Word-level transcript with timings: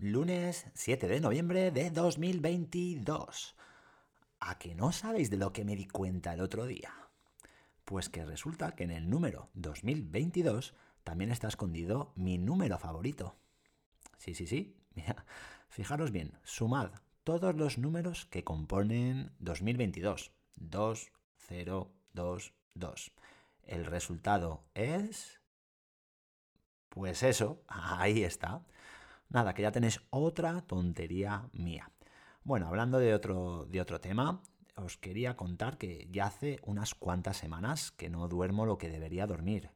lunes 0.00 0.64
7 0.74 1.08
de 1.08 1.20
noviembre 1.20 1.70
de 1.70 1.90
2022. 1.90 3.54
¿A 4.40 4.58
que 4.58 4.74
no 4.74 4.92
sabéis 4.92 5.28
de 5.28 5.36
lo 5.36 5.52
que 5.52 5.64
me 5.64 5.76
di 5.76 5.86
cuenta 5.86 6.32
el 6.32 6.40
otro 6.40 6.64
día? 6.64 6.94
Pues 7.84 8.08
que 8.08 8.24
resulta 8.24 8.74
que 8.74 8.84
en 8.84 8.92
el 8.92 9.10
número 9.10 9.50
2022 9.52 10.74
también 11.04 11.30
está 11.30 11.48
escondido 11.48 12.12
mi 12.16 12.38
número 12.38 12.78
favorito. 12.78 13.36
Sí, 14.16 14.34
sí, 14.34 14.46
sí. 14.46 14.74
Mira, 14.94 15.26
fijaros 15.68 16.10
bien, 16.10 16.32
sumad 16.44 16.92
todos 17.22 17.54
los 17.54 17.76
números 17.76 18.24
que 18.24 18.42
componen 18.42 19.32
2022. 19.38 20.32
2, 20.56 21.12
0, 21.48 21.92
2, 22.14 22.54
2. 22.74 23.12
El 23.64 23.84
resultado 23.84 24.64
es... 24.74 25.40
Pues 26.88 27.22
eso, 27.22 27.62
ahí 27.68 28.24
está. 28.24 28.62
Nada, 29.30 29.54
que 29.54 29.62
ya 29.62 29.70
tenéis 29.70 30.00
otra 30.10 30.60
tontería 30.62 31.48
mía. 31.52 31.92
Bueno, 32.42 32.66
hablando 32.66 32.98
de 32.98 33.14
otro, 33.14 33.64
de 33.66 33.80
otro 33.80 34.00
tema, 34.00 34.42
os 34.74 34.96
quería 34.96 35.36
contar 35.36 35.78
que 35.78 36.08
ya 36.10 36.26
hace 36.26 36.58
unas 36.64 36.96
cuantas 36.96 37.36
semanas 37.36 37.92
que 37.92 38.10
no 38.10 38.26
duermo 38.26 38.66
lo 38.66 38.76
que 38.76 38.90
debería 38.90 39.28
dormir. 39.28 39.70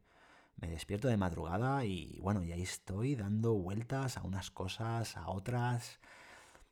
Me 0.57 0.69
despierto 0.69 1.07
de 1.07 1.17
madrugada 1.17 1.85
y 1.85 2.19
bueno, 2.21 2.43
ya 2.43 2.57
estoy 2.57 3.15
dando 3.15 3.55
vueltas 3.55 4.17
a 4.17 4.23
unas 4.23 4.51
cosas, 4.51 5.17
a 5.17 5.29
otras. 5.29 6.01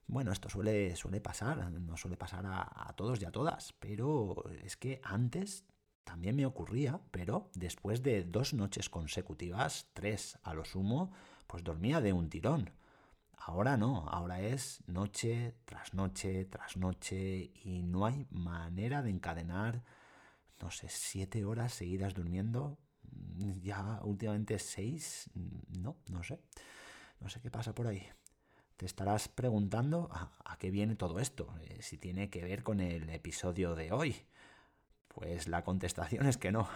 Bueno, 0.08 0.33
esto 0.33 0.48
suele, 0.48 0.96
suele 0.96 1.20
pasar, 1.20 1.70
no 1.70 1.96
suele 1.96 2.16
pasar 2.16 2.46
a, 2.46 2.88
a 2.88 2.92
todos 2.94 3.22
y 3.22 3.27
a 3.27 3.30
todas, 3.30 3.74
pero 3.74 4.42
es 4.64 4.77
que 4.77 5.00
antes 5.05 5.64
también 6.02 6.34
me 6.34 6.46
ocurría, 6.46 7.00
pero 7.12 7.48
después 7.55 8.02
de 8.02 8.24
dos 8.24 8.55
noches 8.55 8.91
consecutivas, 8.91 9.88
tres 9.94 10.36
a 10.42 10.52
lo 10.52 10.64
sumo, 10.64 11.12
pues 11.52 11.65
dormía 11.65 12.01
de 12.01 12.15
un 12.15 12.30
tirón. 12.30 12.70
Ahora 13.37 13.77
no, 13.77 14.09
ahora 14.09 14.41
es 14.41 14.83
noche 14.87 15.55
tras 15.66 15.92
noche 15.92 16.47
tras 16.47 16.78
noche 16.78 17.53
y 17.62 17.83
no 17.83 18.06
hay 18.06 18.27
manera 18.31 19.03
de 19.03 19.11
encadenar, 19.11 19.84
no 20.62 20.70
sé, 20.70 20.89
siete 20.89 21.44
horas 21.44 21.75
seguidas 21.75 22.14
durmiendo. 22.14 22.78
Ya 23.61 24.00
últimamente 24.03 24.59
seis, 24.59 25.28
no, 25.69 25.98
no 26.09 26.22
sé. 26.22 26.41
No 27.20 27.28
sé 27.28 27.39
qué 27.42 27.50
pasa 27.50 27.75
por 27.75 27.87
ahí. 27.87 28.09
Te 28.78 28.87
estarás 28.87 29.28
preguntando 29.28 30.09
a, 30.11 30.56
qué 30.59 30.70
viene 30.70 30.97
todo 30.97 31.20
esto, 31.20 31.55
eh, 31.64 31.83
si 31.83 31.98
tiene 31.98 32.31
que 32.31 32.44
ver 32.44 32.62
con 32.62 32.81
el 32.81 33.11
episodio 33.11 33.75
de 33.75 33.92
hoy. 33.92 34.16
Pues 35.14 35.48
la 35.48 35.62
contestación 35.62 36.27
es 36.28 36.36
que 36.36 36.52
no. 36.52 36.68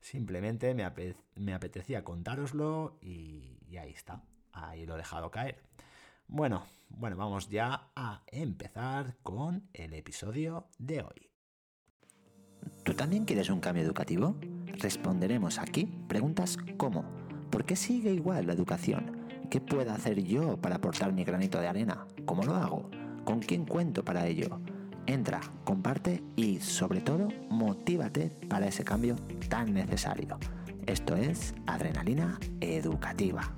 Simplemente 0.00 0.74
me, 0.74 1.54
apetecía 1.54 2.04
contároslo 2.04 2.98
y, 3.00 3.58
ahí 3.78 3.90
está. 3.90 4.22
Ahí 4.52 4.84
lo 4.86 4.94
he 4.94 4.98
dejado 4.98 5.30
caer. 5.30 5.62
Bueno, 6.28 6.64
bueno, 6.88 7.16
vamos 7.16 7.48
ya 7.48 7.90
a 7.94 8.22
empezar 8.26 9.16
con 9.22 9.68
el 9.72 9.94
episodio 9.94 10.68
de 10.78 11.02
hoy. 11.02 11.30
¿Tú 12.84 12.94
también 12.94 13.24
quieres 13.24 13.50
un 13.50 13.60
cambio 13.60 13.82
educativo? 13.82 14.36
Responderemos 14.78 15.58
aquí 15.58 15.86
preguntas 16.08 16.56
como 16.76 17.04
¿por 17.50 17.64
qué 17.64 17.76
sigue 17.76 18.12
igual 18.12 18.46
la 18.46 18.52
educación? 18.52 19.26
¿Qué 19.50 19.60
puedo 19.60 19.92
hacer 19.92 20.22
yo 20.22 20.56
para 20.56 20.76
aportar 20.76 21.12
mi 21.12 21.24
granito 21.24 21.60
de 21.60 21.68
arena? 21.68 22.06
¿Cómo 22.24 22.42
lo 22.44 22.54
hago? 22.54 22.90
¿Con 23.24 23.40
quién 23.40 23.66
cuento 23.66 24.04
para 24.04 24.26
ello? 24.26 24.60
Entra, 25.06 25.40
comparte 25.64 26.22
y 26.36 26.60
sobre 26.60 27.00
todo 27.00 27.28
motívate 27.50 28.30
para 28.48 28.68
ese 28.68 28.84
cambio 28.84 29.16
tan 29.48 29.74
necesario. 29.74 30.38
Esto 30.86 31.16
es 31.16 31.54
Adrenalina 31.66 32.38
Educativa. 32.60 33.52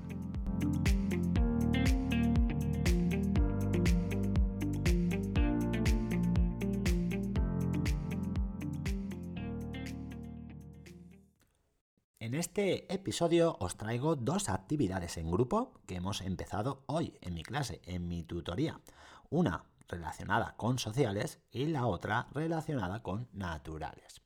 En 12.19 12.33
este 12.33 12.91
episodio 12.91 13.55
os 13.59 13.77
traigo 13.77 14.15
dos 14.15 14.49
actividades 14.49 15.17
en 15.17 15.29
grupo 15.29 15.73
que 15.85 15.97
hemos 15.97 16.21
empezado 16.21 16.83
hoy 16.87 17.13
en 17.21 17.35
mi 17.35 17.43
clase, 17.43 17.81
en 17.85 18.07
mi 18.07 18.23
tutoría. 18.23 18.81
Una 19.29 19.65
relacionada 19.87 20.55
con 20.57 20.79
sociales 20.79 21.39
y 21.51 21.67
la 21.67 21.85
otra 21.85 22.27
relacionada 22.33 23.01
con 23.03 23.27
naturales. 23.33 24.21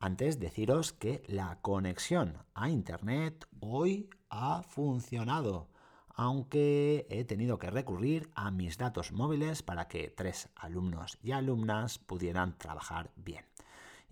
Antes 0.00 0.38
deciros 0.38 0.92
que 0.92 1.22
la 1.26 1.58
conexión 1.60 2.38
a 2.54 2.70
Internet 2.70 3.46
hoy 3.60 4.08
ha 4.30 4.62
funcionado, 4.62 5.68
aunque 6.14 7.06
he 7.10 7.24
tenido 7.24 7.58
que 7.58 7.70
recurrir 7.70 8.30
a 8.34 8.50
mis 8.50 8.78
datos 8.78 9.12
móviles 9.12 9.62
para 9.62 9.88
que 9.88 10.08
tres 10.08 10.50
alumnos 10.54 11.18
y 11.22 11.32
alumnas 11.32 11.98
pudieran 11.98 12.56
trabajar 12.58 13.10
bien. 13.16 13.44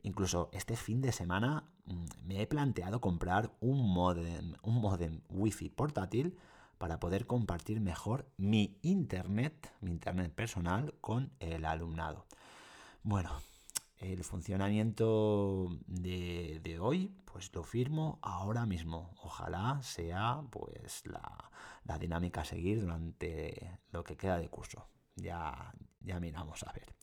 Incluso 0.03 0.50
este 0.53 0.76
fin 0.76 1.00
de 1.00 1.12
semana 1.12 1.64
mm, 1.86 2.04
me 2.26 2.42
he 2.42 2.47
planteado 2.47 3.00
comprar 3.00 3.53
un 3.60 3.92
modem, 3.92 4.54
un 4.62 4.80
modem 4.80 5.20
wifi 5.30 5.68
portátil 5.68 6.36
para 6.78 7.00
poder 7.00 7.26
compartir 7.26 7.81
mejor 7.81 8.31
mi 8.37 8.78
internet, 8.82 9.72
mi 9.81 9.91
internet 9.91 10.32
personal 10.32 10.94
con 11.00 11.32
el 11.41 11.64
alumnado. 11.64 12.26
Bueno, 13.03 13.31
el 13.98 14.25
funcionamiento 14.25 15.78
de, 15.86 16.78
hoy, 16.81 17.15
pues 17.25 17.54
lo 17.54 17.62
firmo 17.62 18.19
ahora 18.22 18.66
mismo. 18.66 19.15
Ojalá 19.22 19.81
sea 19.82 20.42
pues 20.50 21.03
la, 21.06 21.50
dinámica 21.98 22.42
a 22.42 22.44
seguir 22.44 22.81
durante 22.81 23.81
lo 23.91 24.04
que 24.04 24.16
queda 24.16 24.38
de 24.38 24.48
curso. 24.48 24.88
Ya, 25.15 25.72
ya 26.00 26.20
miramos 26.20 26.62
a 26.65 26.72
ver. 26.72 26.94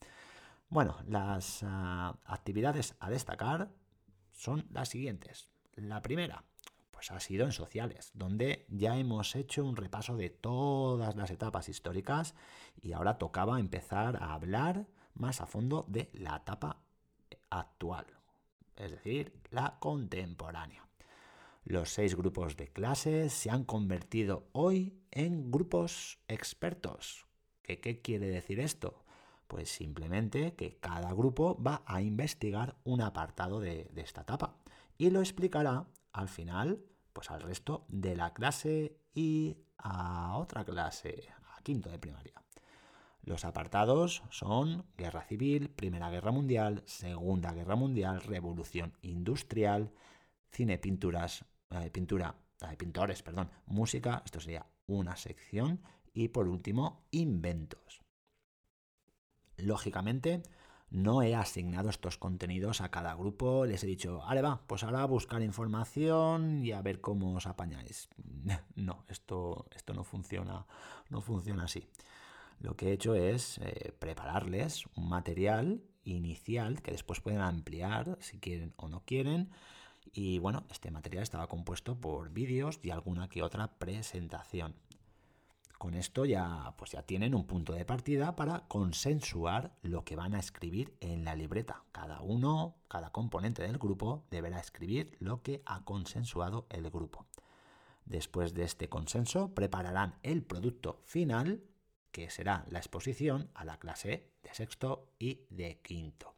Bueno, 0.68 0.96
las 1.06 1.60
ah, 1.62 2.16
actividades 2.24 2.96
a 3.00 3.10
destacar 3.10 3.70
son 4.32 4.66
las 4.70 4.88
siguientes. 4.88 5.48
La 5.74 6.00
primera, 6.00 6.44
pues 7.04 7.10
ha 7.10 7.20
sido 7.20 7.44
en 7.44 7.52
sociales, 7.52 8.10
donde 8.14 8.64
ya 8.70 8.96
hemos 8.96 9.36
hecho 9.36 9.62
un 9.62 9.76
repaso 9.76 10.16
de 10.16 10.30
todas 10.30 11.14
las 11.16 11.30
etapas 11.30 11.68
históricas 11.68 12.34
y 12.80 12.92
ahora 12.92 13.18
tocaba 13.18 13.60
empezar 13.60 14.16
a 14.16 14.32
hablar 14.32 14.86
más 15.12 15.42
a 15.42 15.46
fondo 15.46 15.84
de 15.86 16.08
la 16.14 16.36
etapa 16.36 16.78
actual, 17.50 18.06
es 18.76 18.90
decir, 18.90 19.34
la 19.50 19.78
contemporánea. 19.80 20.88
Los 21.64 21.90
seis 21.90 22.14
grupos 22.14 22.56
de 22.56 22.68
clases 22.68 23.34
se 23.34 23.50
han 23.50 23.64
convertido 23.64 24.48
hoy 24.52 24.98
en 25.10 25.50
grupos 25.50 26.20
expertos. 26.26 27.26
¿Qué, 27.62 27.80
qué 27.80 28.00
quiere 28.00 28.28
decir 28.28 28.60
esto? 28.60 29.04
Pues 29.46 29.68
simplemente 29.68 30.54
que 30.54 30.78
cada 30.78 31.12
grupo 31.12 31.62
va 31.62 31.82
a 31.84 32.00
investigar 32.00 32.76
un 32.84 33.02
apartado 33.02 33.60
de, 33.60 33.90
esta 33.96 34.22
etapa 34.22 34.56
y 34.96 35.10
lo 35.10 35.20
explicará 35.20 35.86
al 36.14 36.28
final 36.28 36.80
pues 37.14 37.30
al 37.30 37.40
resto 37.40 37.86
de 37.88 38.14
la 38.16 38.34
clase 38.34 38.98
y 39.14 39.56
a 39.78 40.36
otra 40.36 40.64
clase, 40.64 41.28
a 41.56 41.62
quinto 41.62 41.88
de 41.88 41.98
primaria. 41.98 42.34
Los 43.22 43.46
apartados 43.46 44.22
son 44.28 44.84
Guerra 44.98 45.22
Civil, 45.22 45.70
Primera 45.70 46.10
Guerra 46.10 46.30
Mundial, 46.30 46.82
Segunda 46.84 47.52
Guerra 47.52 47.76
Mundial, 47.76 48.20
Revolución 48.20 48.92
Industrial, 49.00 49.90
Cine, 50.50 50.76
Pinturas, 50.76 51.46
eh, 51.70 51.88
Pintura, 51.90 52.34
eh, 52.60 52.76
Pintores, 52.76 53.22
perdón, 53.22 53.50
Música, 53.64 54.22
esto 54.26 54.40
sería 54.40 54.66
una 54.86 55.16
sección, 55.16 55.80
y 56.12 56.28
por 56.28 56.48
último, 56.48 57.06
Inventos. 57.12 58.02
Lógicamente, 59.56 60.42
no 60.94 61.22
he 61.22 61.34
asignado 61.34 61.90
estos 61.90 62.18
contenidos 62.18 62.80
a 62.80 62.88
cada 62.88 63.16
grupo, 63.16 63.66
les 63.66 63.82
he 63.82 63.86
dicho, 63.88 64.18
vale, 64.18 64.42
va, 64.42 64.62
pues 64.64 64.84
ahora 64.84 65.04
buscar 65.06 65.42
información 65.42 66.64
y 66.64 66.70
a 66.70 66.82
ver 66.82 67.00
cómo 67.00 67.34
os 67.34 67.46
apañáis. 67.46 68.08
No, 68.76 69.04
esto, 69.08 69.66
esto 69.74 69.94
no 69.94 70.04
funciona, 70.04 70.66
no 71.08 71.20
funciona 71.20 71.64
así. 71.64 71.88
Lo 72.60 72.76
que 72.76 72.88
he 72.88 72.92
hecho 72.92 73.14
es 73.14 73.58
eh, 73.58 73.92
prepararles 73.98 74.84
un 74.94 75.08
material 75.08 75.82
inicial 76.04 76.80
que 76.80 76.92
después 76.92 77.20
pueden 77.20 77.40
ampliar 77.40 78.16
si 78.20 78.38
quieren 78.38 78.72
o 78.76 78.88
no 78.88 79.00
quieren. 79.04 79.50
Y 80.12 80.38
bueno, 80.38 80.64
este 80.70 80.90
material 80.90 81.22
estaba 81.22 81.48
compuesto 81.48 81.96
por 82.00 82.30
vídeos 82.30 82.78
y 82.82 82.90
alguna 82.90 83.28
que 83.28 83.42
otra 83.42 83.78
presentación. 83.78 84.76
Con 85.84 85.92
esto 85.92 86.24
ya, 86.24 86.72
pues 86.78 86.92
ya 86.92 87.02
tienen 87.02 87.34
un 87.34 87.46
punto 87.46 87.74
de 87.74 87.84
partida 87.84 88.36
para 88.36 88.60
consensuar 88.68 89.76
lo 89.82 90.02
que 90.02 90.16
van 90.16 90.34
a 90.34 90.38
escribir 90.38 90.96
en 91.00 91.26
la 91.26 91.34
libreta. 91.34 91.84
Cada 91.92 92.22
uno, 92.22 92.76
cada 92.88 93.10
componente 93.10 93.60
del 93.60 93.76
grupo 93.76 94.24
deberá 94.30 94.60
escribir 94.60 95.14
lo 95.20 95.42
que 95.42 95.62
ha 95.66 95.84
consensuado 95.84 96.66
el 96.70 96.88
grupo. 96.88 97.26
Después 98.06 98.54
de 98.54 98.62
este 98.62 98.88
consenso, 98.88 99.54
prepararán 99.54 100.14
el 100.22 100.42
producto 100.42 101.02
final, 101.04 101.62
que 102.12 102.30
será 102.30 102.64
la 102.70 102.78
exposición 102.78 103.50
a 103.52 103.66
la 103.66 103.76
clase 103.78 104.32
de 104.42 104.54
sexto 104.54 105.10
y 105.18 105.42
de 105.50 105.82
quinto. 105.82 106.34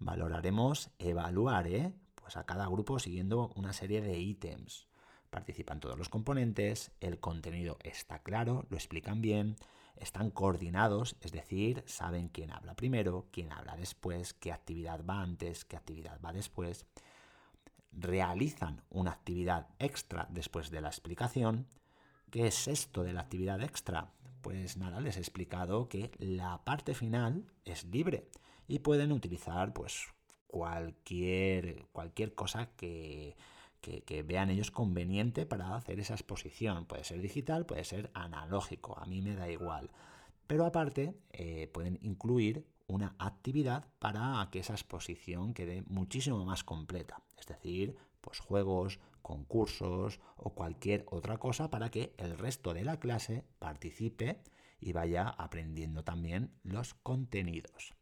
Valoraremos, 0.00 0.90
evaluaré, 0.98 1.92
pues 2.16 2.36
a 2.36 2.44
cada 2.44 2.66
grupo 2.66 2.98
siguiendo 2.98 3.52
una 3.54 3.72
serie 3.72 4.00
de 4.00 4.18
ítems 4.18 4.88
participan 5.34 5.80
todos 5.80 5.98
los 5.98 6.08
componentes, 6.08 6.92
el 7.00 7.18
contenido 7.18 7.76
está 7.82 8.20
claro, 8.20 8.66
lo 8.70 8.76
explican 8.76 9.20
bien, 9.20 9.56
están 9.96 10.30
coordinados, 10.30 11.16
es 11.22 11.32
decir, 11.32 11.82
saben 11.86 12.28
quién 12.28 12.52
habla 12.52 12.76
primero, 12.76 13.26
quién 13.32 13.50
habla 13.50 13.76
después, 13.76 14.32
qué 14.34 14.52
actividad 14.52 15.04
va 15.04 15.22
antes, 15.22 15.64
qué 15.64 15.76
actividad 15.76 16.20
va 16.24 16.32
después, 16.32 16.86
realizan 17.90 18.84
una 18.90 19.10
actividad 19.10 19.66
extra 19.80 20.28
después 20.30 20.70
de 20.70 20.80
la 20.80 20.88
explicación. 20.88 21.66
¿Qué 22.30 22.46
es 22.46 22.68
esto 22.68 23.02
de 23.02 23.12
la 23.12 23.22
actividad 23.22 23.60
extra? 23.60 24.12
Pues 24.40 24.76
nada, 24.76 25.00
les 25.00 25.16
he 25.16 25.20
explicado 25.20 25.88
que 25.88 26.12
la 26.18 26.62
parte 26.62 26.94
final 26.94 27.44
es 27.64 27.82
libre 27.86 28.28
y 28.68 28.78
pueden 28.78 29.10
utilizar 29.10 29.72
pues 29.72 30.06
cualquier, 30.46 31.86
cualquier 31.90 32.36
cosa 32.36 32.70
que, 32.76 33.36
que, 33.84 34.22
vean 34.22 34.50
ellos 34.50 34.70
conveniente 34.70 35.46
para 35.46 35.76
hacer 35.76 36.00
esa 36.00 36.14
exposición. 36.14 36.86
Puede 36.86 37.04
ser 37.04 37.20
digital, 37.20 37.66
puede 37.66 37.84
ser 37.84 38.10
analógico, 38.14 38.98
a 38.98 39.06
mí 39.06 39.22
me 39.22 39.34
da 39.34 39.50
igual. 39.50 39.90
Pero 40.46 40.66
aparte 40.66 41.14
eh, 41.32 41.68
pueden 41.72 41.98
incluir 42.02 42.66
una 42.86 43.14
actividad 43.18 43.86
para 43.98 44.48
que 44.50 44.58
esa 44.60 44.74
exposición 44.74 45.54
quede 45.54 45.82
muchísimo 45.86 46.44
más 46.44 46.64
completa. 46.64 47.22
Es 47.38 47.46
decir, 47.46 47.96
pues 48.20 48.40
juegos, 48.40 49.00
concursos 49.22 50.20
o 50.36 50.50
cualquier 50.50 51.06
otra 51.10 51.38
cosa 51.38 51.70
para 51.70 51.90
que 51.90 52.14
el 52.18 52.36
resto 52.36 52.74
de 52.74 52.84
la 52.84 53.00
clase 53.00 53.44
participe 53.58 54.42
y 54.80 54.92
vaya 54.92 55.28
aprendiendo 55.28 56.04
también 56.04 56.50
los 56.62 56.92
contenidos. 56.94 57.94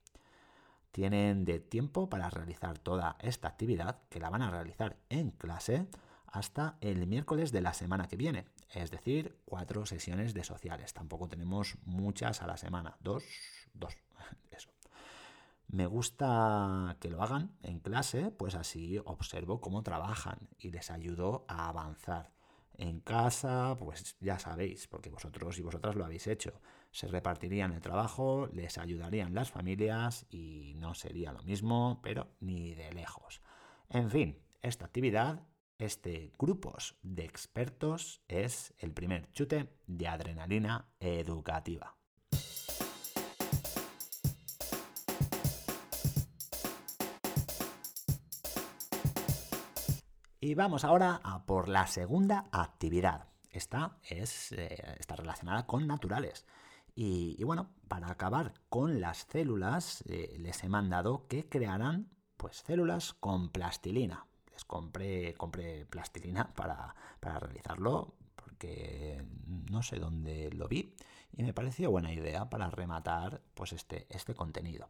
Tienen 0.92 1.44
de 1.44 1.58
tiempo 1.58 2.08
para 2.08 2.30
realizar 2.30 2.78
toda 2.78 3.16
esta 3.20 3.48
actividad, 3.48 3.98
que 4.10 4.20
la 4.20 4.30
van 4.30 4.42
a 4.42 4.50
realizar 4.50 4.96
en 5.08 5.30
clase, 5.30 5.88
hasta 6.26 6.76
el 6.80 7.06
miércoles 7.06 7.52
de 7.52 7.60
la 7.60 7.74
semana 7.74 8.08
que 8.08 8.16
viene, 8.16 8.46
es 8.74 8.90
decir, 8.90 9.38
cuatro 9.44 9.84
sesiones 9.86 10.32
de 10.34 10.44
sociales. 10.44 10.94
Tampoco 10.94 11.28
tenemos 11.28 11.76
muchas 11.84 12.42
a 12.42 12.46
la 12.46 12.56
semana, 12.56 12.96
dos, 13.00 13.24
dos, 13.74 13.96
eso. 14.50 14.70
Me 15.68 15.86
gusta 15.86 16.96
que 17.00 17.10
lo 17.10 17.22
hagan 17.22 17.52
en 17.62 17.80
clase, 17.80 18.30
pues 18.30 18.54
así 18.54 18.98
observo 19.04 19.60
cómo 19.60 19.82
trabajan 19.82 20.48
y 20.58 20.70
les 20.70 20.90
ayudo 20.90 21.44
a 21.48 21.68
avanzar. 21.68 22.30
En 22.82 22.99
casa, 22.99 23.76
pues 23.79 24.17
ya 24.19 24.40
sabéis, 24.40 24.88
porque 24.88 25.08
vosotros 25.08 25.56
y 25.56 25.62
vosotras 25.62 25.94
lo 25.94 26.05
habéis 26.05 26.26
hecho. 26.26 26.61
Se 26.90 27.06
repartirían 27.06 27.73
el 27.73 27.81
trabajo, 27.81 28.49
les 28.52 28.76
ayudarían 28.76 29.34
las 29.34 29.52
familias 29.52 30.26
y 30.31 30.75
no 30.79 30.93
sería 30.93 31.32
lo 31.32 31.44
mismo, 31.44 32.00
pero 32.02 32.34
ni 32.40 32.75
de 32.75 32.93
lejos. 32.93 33.40
En 33.88 34.11
fin, 34.11 34.43
esta 34.62 34.84
actividad, 34.84 35.46
este 35.79 36.32
grupos 36.37 36.96
de 37.02 37.25
expertos, 37.25 38.20
es 38.26 38.75
el 38.79 38.93
primer 38.93 39.31
chute 39.31 39.69
de 39.87 40.08
adrenalina 40.08 40.88
educativa. 40.99 42.01
Y 50.44 50.56
vamos 50.56 50.82
ahora 50.82 51.20
a 51.22 51.46
por 51.46 51.68
la 51.68 51.86
segunda 51.86 52.48
actividad. 52.50 53.28
Esta 53.48 53.98
es, 54.02 54.50
eh, 54.50 54.96
está 54.98 55.14
relacionada 55.14 55.68
con 55.68 55.86
naturales. 55.86 56.46
Y, 56.96 57.44
bueno, 57.44 57.70
para 57.86 58.10
acabar 58.10 58.52
con 58.68 59.00
las 59.00 59.28
células, 59.30 60.02
eh, 60.08 60.34
les 60.40 60.64
he 60.64 60.68
mandado 60.68 61.28
que 61.28 61.48
crearan 61.48 62.08
pues, 62.36 62.56
células 62.56 63.12
con 63.12 63.50
plastilina. 63.50 64.26
Les 64.50 64.64
compré, 64.64 65.34
compré 65.34 65.86
plastilina 65.86 66.52
para, 66.56 66.92
para 67.20 67.38
realizarlo 67.38 68.16
porque 68.34 69.24
no 69.70 69.80
sé 69.84 70.00
dónde 70.00 70.50
lo 70.50 70.66
vi 70.66 70.92
y 71.30 71.44
me 71.44 71.54
pareció 71.54 71.92
buena 71.92 72.12
idea 72.12 72.50
para 72.50 72.68
rematar 72.68 73.40
pues, 73.54 73.72
este, 73.74 74.08
este 74.10 74.34
contenido 74.34 74.88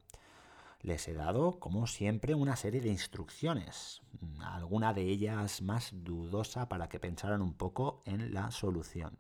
les 0.83 1.07
he 1.07 1.15
dado, 1.15 1.61
como 1.61 1.87
siempre, 1.87 2.35
una 2.35 2.57
serie 2.57 2.81
de 2.81 2.89
instrucciones, 2.89 4.03
alguna 4.41 4.93
de 4.93 5.03
ellas 5.03 5.63
más 5.63 5.91
dudosa 5.93 6.69
para 6.69 6.89
que 6.89 6.99
pensaran 6.99 7.41
un 7.41 7.55
poco 7.55 8.03
en 8.05 8.35
la 8.35 8.51
solución. 8.51 9.19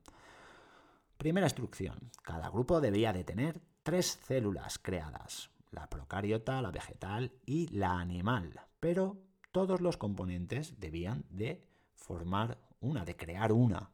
Primera 1.16 1.46
instrucción, 1.46 2.10
cada 2.22 2.50
grupo 2.50 2.80
debía 2.80 3.12
de 3.12 3.22
tener 3.22 3.60
tres 3.84 4.18
células 4.26 4.78
creadas, 4.78 5.50
la 5.70 5.88
procariota, 5.88 6.60
la 6.60 6.72
vegetal 6.72 7.32
y 7.46 7.68
la 7.68 7.98
animal, 7.98 8.60
pero 8.80 9.18
todos 9.52 9.80
los 9.80 9.96
componentes 9.96 10.80
debían 10.80 11.24
de 11.30 11.64
formar 11.94 12.58
una, 12.80 13.04
de 13.04 13.16
crear 13.16 13.52
una. 13.52 13.90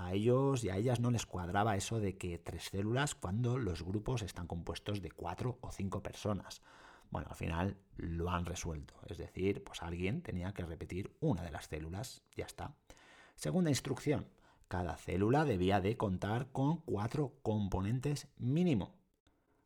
A 0.00 0.14
ellos 0.14 0.64
y 0.64 0.70
a 0.70 0.78
ellas 0.78 0.98
no 0.98 1.10
les 1.10 1.26
cuadraba 1.26 1.76
eso 1.76 2.00
de 2.00 2.16
que 2.16 2.38
tres 2.38 2.64
células 2.64 3.14
cuando 3.14 3.58
los 3.58 3.82
grupos 3.82 4.22
están 4.22 4.46
compuestos 4.46 5.02
de 5.02 5.10
cuatro 5.10 5.58
o 5.60 5.70
cinco 5.72 6.02
personas. 6.02 6.62
Bueno, 7.10 7.28
al 7.28 7.36
final 7.36 7.76
lo 7.96 8.30
han 8.30 8.46
resuelto, 8.46 8.94
es 9.08 9.18
decir, 9.18 9.62
pues 9.62 9.82
alguien 9.82 10.22
tenía 10.22 10.54
que 10.54 10.64
repetir 10.64 11.14
una 11.20 11.42
de 11.42 11.50
las 11.50 11.66
células, 11.66 12.22
ya 12.34 12.46
está. 12.46 12.74
Segunda 13.34 13.68
instrucción, 13.68 14.26
cada 14.68 14.96
célula 14.96 15.44
debía 15.44 15.82
de 15.82 15.98
contar 15.98 16.50
con 16.50 16.78
cuatro 16.78 17.34
componentes 17.42 18.26
mínimo. 18.38 18.94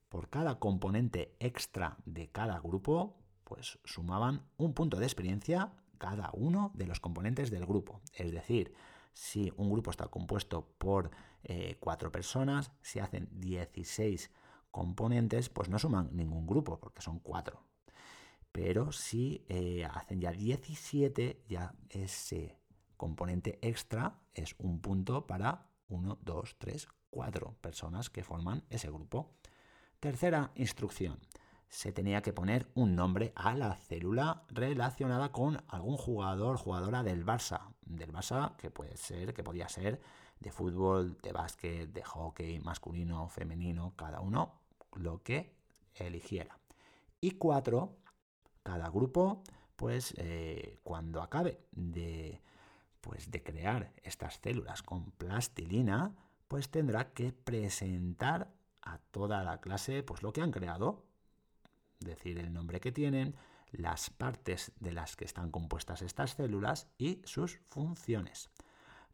Por 0.09 0.31
cada 0.31 0.59
componente 0.59 1.37
extra 1.39 1.97
de 2.07 2.29
cada 2.33 2.59
grupo, 2.59 3.15
pues 3.45 3.79
sumaban 3.85 4.43
un 4.57 4.75
punto 4.75 4.97
de 4.97 5.07
experiencia 5.07 5.75
cada 5.99 6.31
uno 6.33 6.73
de 6.75 6.87
los 6.87 6.99
componentes 6.99 7.53
del 7.53 7.67
grupo. 7.67 8.01
Es 8.15 8.33
decir, 8.33 8.75
si 9.14 9.52
un 9.56 9.70
grupo 9.70 9.90
está 9.90 10.08
compuesto 10.08 10.75
por 10.76 11.11
eh, 11.44 11.76
cuatro 11.81 12.12
personas, 12.12 12.72
se 12.82 13.00
hacen 13.00 13.28
16 13.32 14.31
componentes, 14.70 15.49
pues 15.49 15.69
no 15.69 15.78
suman 15.78 16.11
ningún 16.12 16.46
grupo, 16.46 16.78
porque 16.81 17.00
son 17.00 17.20
cuatro. 17.20 17.62
Pero 18.50 18.93
si 18.93 19.44
eh, 19.49 19.84
hacen 19.84 20.20
ya 20.20 20.32
17, 20.32 21.44
ya 21.49 21.75
ese 21.88 22.58
componente 22.96 23.58
extra 23.62 24.20
es 24.34 24.55
un 24.58 24.81
punto 24.81 25.26
para 25.26 25.70
1, 25.88 26.19
2, 26.22 26.56
3, 26.58 26.88
4 27.11 27.56
personas 27.61 28.11
que 28.11 28.25
forman 28.25 28.64
ese 28.70 28.90
grupo. 28.90 29.37
Tercera 30.00 30.52
instrucción. 30.56 31.20
Se 31.75 31.91
tenía 31.91 32.23
que 32.23 32.32
poner 32.32 32.71
un 32.76 32.94
nombre 32.94 33.32
a 33.35 33.53
la 33.53 33.75
célula 33.75 34.44
relacionada 34.49 35.32
con 35.32 35.61
algún 35.67 35.97
jugador, 35.97 36.56
jugadora 36.56 37.03
del 37.03 37.26
Barça. 37.26 37.75
Del 37.81 38.12
Barça 38.12 38.55
que 38.55 38.71
puede 38.71 38.97
ser, 38.97 39.35
que 39.35 39.43
podía 39.43 39.69
ser 39.69 40.00
de 40.38 40.53
fútbol, 40.53 41.19
de 41.21 41.32
básquet, 41.32 41.93
de 41.93 42.05
hockey, 42.05 42.61
masculino, 42.61 43.29
femenino, 43.29 43.93
cada 43.97 44.21
uno 44.21 44.61
lo 44.93 45.25
que 45.25 45.57
eligiera. 45.97 46.61
Y 47.21 47.33
cuatro, 47.33 47.97
cada 48.62 48.88
grupo, 48.88 49.43
pues 49.75 50.14
eh, 50.16 50.78
cuando 50.85 51.23
acabe 51.23 51.66
de, 51.73 52.40
pues, 53.00 53.33
de 53.33 53.43
crear 53.43 53.93
estas 54.04 54.35
células 54.40 54.85
con 54.85 55.11
plastilina, 55.11 56.14
pues 56.47 56.71
tendrá 56.71 57.12
que 57.12 57.33
presentar 57.33 58.54
a 58.81 58.99
toda 59.11 59.43
la 59.43 59.61
clase 59.61 60.04
pues 60.04 60.23
lo 60.23 60.33
que 60.33 60.40
han 60.40 60.52
creado, 60.52 61.02
decir 62.04 62.38
el 62.38 62.52
nombre 62.52 62.80
que 62.80 62.92
tienen, 62.92 63.34
las 63.73 64.11
partes 64.11 64.73
de 64.80 64.92
las 64.92 65.16
que 65.16 65.25
están 65.25 65.50
compuestas 65.50 66.02
estas 66.02 66.32
células 66.32 66.88
y 66.99 67.23
sus 67.25 67.61
funciones. 67.68 68.50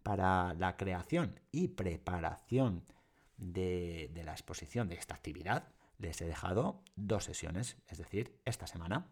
Para 0.03 0.55
la 0.55 0.77
creación 0.77 1.41
y 1.51 1.69
preparación 1.69 2.85
de, 3.37 4.11
la 4.25 4.33
exposición 4.33 4.89
de 4.89 4.97
esta 4.97 5.15
actividad, 5.15 5.69
les 5.99 6.21
he 6.21 6.27
dejado 6.27 6.83
dos 6.97 7.25
sesiones, 7.25 7.77
es 7.89 7.99
decir, 7.99 8.39
esta 8.45 8.67
semana. 8.67 9.09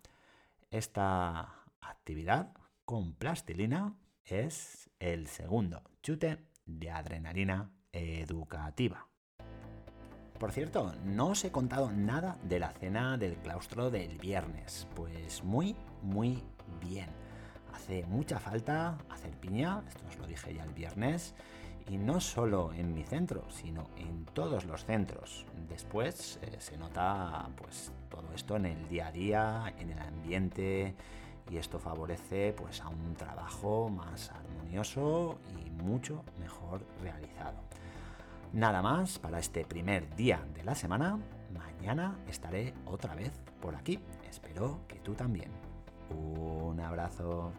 Esta 0.70 1.54
actividad 1.80 2.52
con 2.84 3.14
plastilina 3.14 3.96
es 4.24 4.90
el 4.98 5.26
segundo 5.28 5.82
chute 6.02 6.38
de 6.66 6.90
adrenalina 6.90 7.70
educativa. 7.92 9.07
Por 10.38 10.52
cierto, 10.52 10.92
no 11.04 11.30
os 11.30 11.44
he 11.44 11.50
contado 11.50 11.90
nada 11.90 12.38
de 12.44 12.60
la 12.60 12.70
cena 12.70 13.18
del 13.18 13.36
claustro 13.38 13.90
del 13.90 14.18
viernes. 14.18 14.86
Pues 14.94 15.42
muy, 15.42 15.74
muy 16.02 16.44
bien. 16.80 17.08
Hace 17.74 18.04
mucha 18.06 18.38
falta 18.38 18.98
hacer 19.08 19.32
piña, 19.32 19.82
esto 19.88 20.04
os 20.08 20.16
lo 20.16 20.26
dije 20.28 20.54
ya 20.54 20.62
el 20.62 20.72
viernes, 20.72 21.34
y 21.88 21.96
no 21.96 22.20
solo 22.20 22.72
en 22.72 22.94
mi 22.94 23.02
centro, 23.02 23.50
sino 23.50 23.88
en 23.96 24.26
todos 24.26 24.64
los 24.64 24.84
centros. 24.84 25.44
Después 25.68 26.38
eh, 26.42 26.56
se 26.60 26.76
nota 26.76 27.48
pues 27.56 27.90
todo 28.08 28.32
esto 28.32 28.56
en 28.56 28.66
el 28.66 28.88
día 28.88 29.08
a 29.08 29.12
día, 29.12 29.74
en 29.78 29.90
el 29.90 29.98
ambiente 29.98 30.94
y 31.50 31.56
esto 31.56 31.78
favorece 31.78 32.52
pues 32.52 32.80
a 32.80 32.88
un 32.88 33.14
trabajo 33.14 33.88
más 33.88 34.30
armonioso 34.30 35.38
y 35.56 35.70
mucho 35.70 36.22
mejor 36.38 36.84
realizado. 37.02 37.56
Nada 38.52 38.80
más 38.80 39.18
para 39.18 39.38
este 39.38 39.64
primer 39.64 40.14
día 40.16 40.42
de 40.54 40.64
la 40.64 40.74
semana. 40.74 41.18
Mañana 41.52 42.16
estaré 42.28 42.74
otra 42.86 43.14
vez 43.14 43.30
por 43.60 43.76
aquí. 43.76 44.00
Espero 44.28 44.80
que 44.88 45.00
tú 45.00 45.14
también. 45.14 45.50
Un 46.10 46.80
abrazo. 46.80 47.52